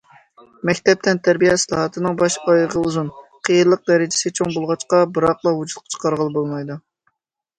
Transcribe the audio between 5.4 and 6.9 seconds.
ۋۇجۇدقا چىقارغىلى بولمايدۇ.